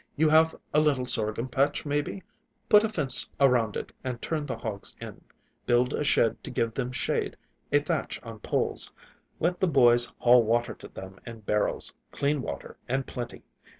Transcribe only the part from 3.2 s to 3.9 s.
around